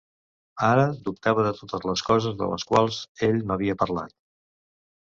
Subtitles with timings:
[0.67, 2.99] Ara dubtava de totes les coses de les quals
[3.31, 4.19] ell m'havia parlat.